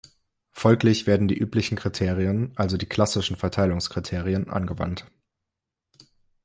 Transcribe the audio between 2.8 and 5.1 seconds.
klassischen Verteilungskriterien angewandt.